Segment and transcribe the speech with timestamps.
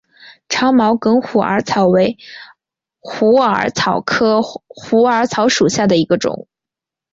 [0.49, 2.17] 长毛梗虎耳草为
[3.01, 6.47] 虎耳草科虎耳草属下的一个种。